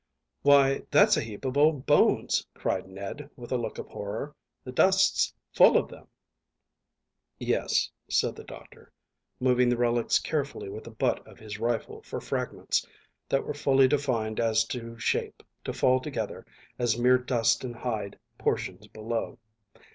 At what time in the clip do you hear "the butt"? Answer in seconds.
10.85-11.27